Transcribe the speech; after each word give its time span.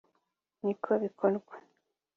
niko 0.61 0.89
bikorwa 1.03 1.55